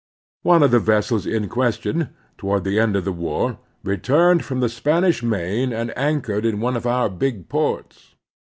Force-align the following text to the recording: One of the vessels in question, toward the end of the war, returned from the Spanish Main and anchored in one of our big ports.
One 0.41 0.63
of 0.63 0.71
the 0.71 0.79
vessels 0.79 1.27
in 1.27 1.47
question, 1.47 2.09
toward 2.39 2.63
the 2.63 2.79
end 2.79 2.95
of 2.95 3.05
the 3.05 3.11
war, 3.11 3.59
returned 3.83 4.43
from 4.43 4.59
the 4.59 4.67
Spanish 4.67 5.21
Main 5.21 5.71
and 5.71 5.95
anchored 5.95 6.43
in 6.43 6.59
one 6.59 6.75
of 6.75 6.87
our 6.87 7.07
big 7.07 7.47
ports. 7.49 8.15